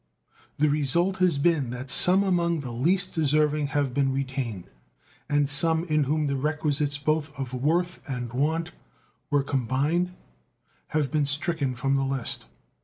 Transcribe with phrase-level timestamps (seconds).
[0.57, 4.67] The result has been that some among the least deserving have been retained,
[5.29, 8.71] and some in whom the requisites both of worth and want
[9.29, 10.15] were combined
[10.87, 12.47] have been stricken from the list.